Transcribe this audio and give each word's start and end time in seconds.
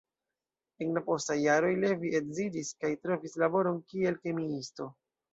En 0.83 0.93
la 0.97 1.01
postaj 1.09 1.35
jaroj, 1.41 1.73
Levi 1.83 2.09
edziĝis 2.19 2.71
kaj 2.85 2.91
trovis 3.03 3.35
laboron 3.43 3.77
kiel 3.93 4.17
kemiisto. 4.25 4.89